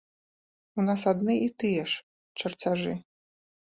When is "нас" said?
0.87-1.03